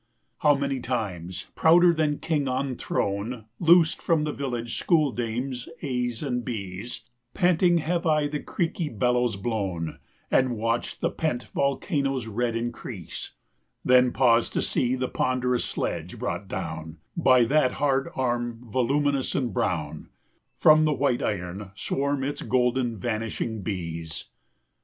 How 0.39 0.55
many 0.55 0.79
times, 0.79 1.45
prouder 1.53 1.93
than 1.93 2.17
king 2.17 2.47
on 2.47 2.75
throne, 2.75 3.45
Loosed 3.59 4.01
from 4.01 4.23
the 4.23 4.31
village 4.31 4.79
school 4.79 5.11
dame's 5.11 5.69
A's 5.83 6.23
and 6.23 6.43
B's, 6.43 7.01
240 7.35 7.39
Panting 7.39 7.77
have 7.85 8.07
I 8.07 8.27
the 8.27 8.39
creaky 8.39 8.89
bellows 8.89 9.35
blown, 9.35 9.99
And 10.31 10.57
watched 10.57 11.01
the 11.01 11.11
pent 11.11 11.43
volcano's 11.53 12.25
red 12.25 12.55
increase, 12.55 13.33
Then 13.85 14.11
paused 14.11 14.53
to 14.53 14.63
see 14.63 14.95
the 14.95 15.07
ponderous 15.07 15.65
sledge, 15.65 16.17
brought 16.17 16.47
down 16.47 16.97
By 17.15 17.45
that 17.45 17.73
hard 17.73 18.09
arm 18.15 18.63
voluminous 18.71 19.35
and 19.35 19.53
brown, 19.53 20.09
224 20.59 20.71
From 20.71 20.85
the 20.85 20.93
white 20.93 21.21
iron 21.21 21.69
swarm 21.75 22.23
its 22.23 22.41
golden 22.41 22.97
vanishing 22.97 23.61
bees. 23.61 24.29